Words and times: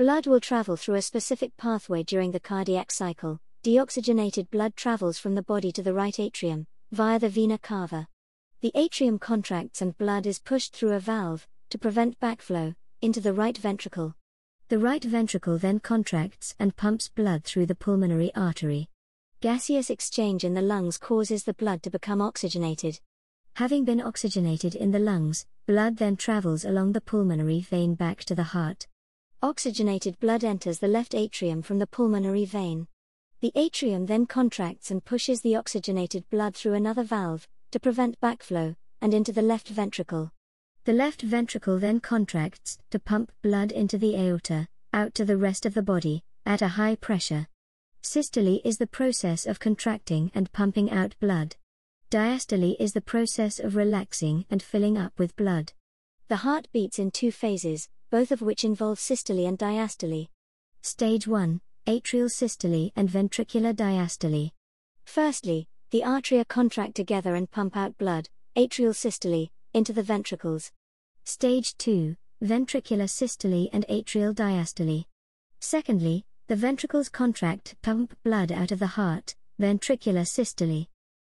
Blood 0.00 0.26
will 0.26 0.40
travel 0.40 0.76
through 0.76 0.94
a 0.94 1.02
specific 1.02 1.54
pathway 1.58 2.02
during 2.02 2.30
the 2.30 2.40
cardiac 2.40 2.90
cycle. 2.90 3.38
Deoxygenated 3.62 4.48
blood 4.48 4.74
travels 4.74 5.18
from 5.18 5.34
the 5.34 5.42
body 5.42 5.70
to 5.72 5.82
the 5.82 5.92
right 5.92 6.18
atrium, 6.18 6.66
via 6.90 7.18
the 7.18 7.28
vena 7.28 7.58
cava. 7.58 8.08
The 8.62 8.72
atrium 8.74 9.18
contracts 9.18 9.82
and 9.82 9.98
blood 9.98 10.24
is 10.24 10.38
pushed 10.38 10.74
through 10.74 10.92
a 10.92 11.00
valve, 11.00 11.46
to 11.68 11.76
prevent 11.76 12.18
backflow, 12.18 12.74
into 13.02 13.20
the 13.20 13.34
right 13.34 13.58
ventricle. 13.58 14.14
The 14.68 14.78
right 14.78 15.04
ventricle 15.04 15.58
then 15.58 15.80
contracts 15.80 16.54
and 16.58 16.74
pumps 16.74 17.10
blood 17.10 17.44
through 17.44 17.66
the 17.66 17.74
pulmonary 17.74 18.34
artery. 18.34 18.88
Gaseous 19.42 19.90
exchange 19.90 20.44
in 20.44 20.54
the 20.54 20.62
lungs 20.62 20.96
causes 20.96 21.44
the 21.44 21.52
blood 21.52 21.82
to 21.82 21.90
become 21.90 22.22
oxygenated. 22.22 22.98
Having 23.56 23.84
been 23.84 24.00
oxygenated 24.00 24.74
in 24.74 24.92
the 24.92 24.98
lungs, 24.98 25.44
blood 25.66 25.98
then 25.98 26.16
travels 26.16 26.64
along 26.64 26.92
the 26.92 27.02
pulmonary 27.02 27.60
vein 27.60 27.96
back 27.96 28.24
to 28.24 28.34
the 28.34 28.44
heart. 28.44 28.86
Oxygenated 29.42 30.20
blood 30.20 30.44
enters 30.44 30.80
the 30.80 30.86
left 30.86 31.14
atrium 31.14 31.62
from 31.62 31.78
the 31.78 31.86
pulmonary 31.86 32.44
vein. 32.44 32.86
The 33.40 33.52
atrium 33.54 34.04
then 34.04 34.26
contracts 34.26 34.90
and 34.90 35.02
pushes 35.02 35.40
the 35.40 35.56
oxygenated 35.56 36.28
blood 36.28 36.54
through 36.54 36.74
another 36.74 37.02
valve, 37.02 37.48
to 37.70 37.80
prevent 37.80 38.20
backflow, 38.20 38.76
and 39.00 39.14
into 39.14 39.32
the 39.32 39.40
left 39.40 39.68
ventricle. 39.68 40.30
The 40.84 40.92
left 40.92 41.22
ventricle 41.22 41.78
then 41.78 42.00
contracts 42.00 42.76
to 42.90 42.98
pump 42.98 43.32
blood 43.40 43.72
into 43.72 43.96
the 43.96 44.14
aorta, 44.14 44.68
out 44.92 45.14
to 45.14 45.24
the 45.24 45.38
rest 45.38 45.64
of 45.64 45.72
the 45.72 45.82
body, 45.82 46.22
at 46.44 46.60
a 46.60 46.68
high 46.68 46.96
pressure. 46.96 47.48
Systole 48.02 48.60
is 48.62 48.76
the 48.76 48.86
process 48.86 49.46
of 49.46 49.58
contracting 49.58 50.30
and 50.34 50.52
pumping 50.52 50.90
out 50.90 51.14
blood. 51.18 51.56
Diastole 52.10 52.76
is 52.78 52.92
the 52.92 53.00
process 53.00 53.58
of 53.58 53.74
relaxing 53.74 54.44
and 54.50 54.62
filling 54.62 54.98
up 54.98 55.18
with 55.18 55.34
blood. 55.36 55.72
The 56.28 56.36
heart 56.44 56.68
beats 56.72 56.98
in 56.98 57.10
two 57.10 57.32
phases, 57.32 57.88
both 58.10 58.32
of 58.32 58.42
which 58.42 58.64
involve 58.64 58.98
systole 58.98 59.46
and 59.46 59.58
diastole. 59.58 60.28
Stage 60.82 61.26
1 61.26 61.60
Atrial 61.86 62.30
systole 62.30 62.90
and 62.94 63.08
ventricular 63.08 63.74
diastole. 63.74 64.50
Firstly, 65.04 65.66
the 65.90 66.02
atria 66.02 66.46
contract 66.46 66.94
together 66.94 67.34
and 67.34 67.50
pump 67.50 67.76
out 67.76 67.96
blood, 67.98 68.28
atrial 68.56 68.94
systole, 68.94 69.48
into 69.72 69.92
the 69.92 70.02
ventricles. 70.02 70.70
Stage 71.24 71.76
2 71.78 72.16
Ventricular 72.42 73.08
systole 73.08 73.68
and 73.72 73.84
atrial 73.88 74.34
diastole. 74.34 75.04
Secondly, 75.60 76.24
the 76.48 76.56
ventricles 76.56 77.08
contract 77.08 77.66
to 77.66 77.76
pump 77.76 78.16
blood 78.24 78.50
out 78.50 78.72
of 78.72 78.78
the 78.78 78.86
heart, 78.98 79.34
ventricular 79.60 80.26
systole. 80.26 80.86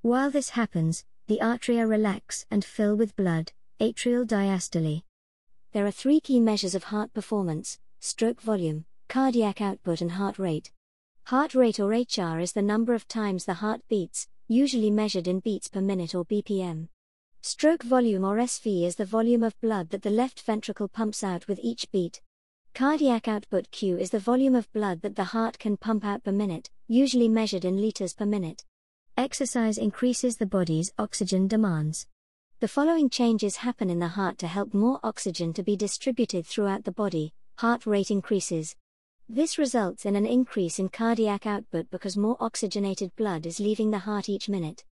While 0.00 0.30
this 0.30 0.50
happens, 0.50 1.04
the 1.26 1.40
atria 1.42 1.88
relax 1.88 2.46
and 2.50 2.64
fill 2.64 2.96
with 2.96 3.16
blood, 3.16 3.52
atrial 3.80 4.24
diastole. 4.26 5.02
There 5.72 5.86
are 5.86 5.90
three 5.90 6.20
key 6.20 6.38
measures 6.38 6.74
of 6.74 6.84
heart 6.84 7.14
performance 7.14 7.78
stroke 7.98 8.42
volume, 8.42 8.84
cardiac 9.08 9.62
output, 9.62 10.02
and 10.02 10.12
heart 10.12 10.38
rate. 10.38 10.70
Heart 11.24 11.54
rate 11.54 11.80
or 11.80 11.88
HR 11.88 12.40
is 12.40 12.52
the 12.52 12.60
number 12.60 12.92
of 12.92 13.08
times 13.08 13.46
the 13.46 13.54
heart 13.54 13.80
beats, 13.88 14.28
usually 14.48 14.90
measured 14.90 15.26
in 15.26 15.40
beats 15.40 15.68
per 15.68 15.80
minute 15.80 16.14
or 16.14 16.26
BPM. 16.26 16.88
Stroke 17.40 17.84
volume 17.84 18.22
or 18.22 18.36
SV 18.36 18.84
is 18.84 18.96
the 18.96 19.06
volume 19.06 19.42
of 19.42 19.58
blood 19.62 19.88
that 19.90 20.02
the 20.02 20.10
left 20.10 20.42
ventricle 20.42 20.88
pumps 20.88 21.24
out 21.24 21.48
with 21.48 21.58
each 21.62 21.90
beat. 21.90 22.20
Cardiac 22.74 23.26
output 23.26 23.70
Q 23.70 23.96
is 23.96 24.10
the 24.10 24.18
volume 24.18 24.54
of 24.54 24.70
blood 24.74 25.00
that 25.00 25.16
the 25.16 25.24
heart 25.32 25.58
can 25.58 25.78
pump 25.78 26.04
out 26.04 26.22
per 26.22 26.32
minute, 26.32 26.68
usually 26.86 27.30
measured 27.30 27.64
in 27.64 27.80
liters 27.80 28.12
per 28.12 28.26
minute. 28.26 28.62
Exercise 29.16 29.78
increases 29.78 30.36
the 30.36 30.44
body's 30.44 30.92
oxygen 30.98 31.48
demands. 31.48 32.06
The 32.62 32.68
following 32.68 33.10
changes 33.10 33.56
happen 33.56 33.90
in 33.90 33.98
the 33.98 34.06
heart 34.06 34.38
to 34.38 34.46
help 34.46 34.72
more 34.72 35.00
oxygen 35.02 35.52
to 35.54 35.64
be 35.64 35.74
distributed 35.74 36.46
throughout 36.46 36.84
the 36.84 36.92
body. 36.92 37.34
Heart 37.56 37.86
rate 37.86 38.12
increases. 38.12 38.76
This 39.28 39.58
results 39.58 40.06
in 40.06 40.14
an 40.14 40.26
increase 40.26 40.78
in 40.78 40.88
cardiac 40.88 41.44
output 41.44 41.90
because 41.90 42.16
more 42.16 42.36
oxygenated 42.38 43.16
blood 43.16 43.46
is 43.46 43.58
leaving 43.58 43.90
the 43.90 43.98
heart 43.98 44.28
each 44.28 44.48
minute. 44.48 44.84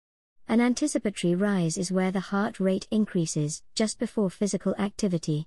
An 0.49 0.61
anticipatory 0.61 1.37
rise 1.37 1.79
is 1.79 1.93
where 1.93 2.11
the 2.11 2.19
heart 2.19 2.59
rate 2.59 2.89
increases 2.91 3.63
just 3.77 4.01
before 4.01 4.31
physical 4.31 4.75
activity. 4.77 5.47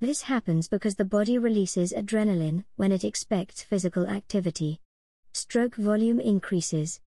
This 0.00 0.22
happens 0.22 0.66
because 0.66 0.96
the 0.96 1.04
body 1.04 1.38
releases 1.38 1.92
adrenaline 1.92 2.64
when 2.74 2.90
it 2.90 3.04
expects 3.04 3.62
physical 3.62 4.08
activity. 4.08 4.80
Stroke 5.32 5.76
volume 5.76 6.18
increases. 6.18 7.00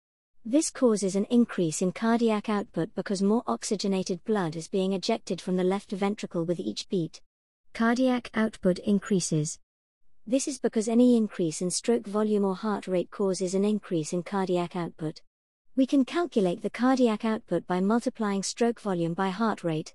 This 0.46 0.70
causes 0.70 1.16
an 1.16 1.26
increase 1.26 1.82
in 1.82 1.92
cardiac 1.92 2.48
output 2.48 2.94
because 2.94 3.20
more 3.20 3.42
oxygenated 3.46 4.24
blood 4.24 4.56
is 4.56 4.68
being 4.68 4.94
ejected 4.94 5.38
from 5.38 5.56
the 5.56 5.64
left 5.64 5.92
ventricle 5.92 6.46
with 6.46 6.58
each 6.58 6.88
beat. 6.88 7.20
Cardiac 7.74 8.30
output 8.32 8.78
increases. 8.78 9.58
This 10.26 10.48
is 10.48 10.58
because 10.58 10.88
any 10.88 11.14
increase 11.14 11.60
in 11.60 11.70
stroke 11.70 12.06
volume 12.06 12.46
or 12.46 12.54
heart 12.54 12.88
rate 12.88 13.10
causes 13.10 13.54
an 13.54 13.66
increase 13.66 14.14
in 14.14 14.22
cardiac 14.22 14.76
output. 14.76 15.20
We 15.76 15.86
can 15.86 16.06
calculate 16.06 16.62
the 16.62 16.70
cardiac 16.70 17.24
output 17.24 17.66
by 17.66 17.80
multiplying 17.80 18.42
stroke 18.42 18.80
volume 18.80 19.12
by 19.12 19.28
heart 19.28 19.62
rate. 19.62 19.94